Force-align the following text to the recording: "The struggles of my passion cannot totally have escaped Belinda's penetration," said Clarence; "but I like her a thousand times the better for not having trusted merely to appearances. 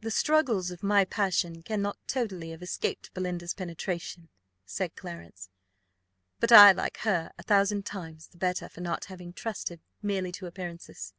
"The 0.00 0.10
struggles 0.10 0.70
of 0.70 0.82
my 0.82 1.06
passion 1.06 1.62
cannot 1.62 1.96
totally 2.06 2.50
have 2.50 2.60
escaped 2.62 3.14
Belinda's 3.14 3.54
penetration," 3.54 4.28
said 4.66 4.94
Clarence; 4.94 5.48
"but 6.38 6.52
I 6.52 6.72
like 6.72 6.98
her 6.98 7.32
a 7.38 7.42
thousand 7.42 7.86
times 7.86 8.26
the 8.28 8.36
better 8.36 8.68
for 8.68 8.82
not 8.82 9.06
having 9.06 9.32
trusted 9.32 9.80
merely 10.02 10.32
to 10.32 10.44
appearances. 10.46 11.14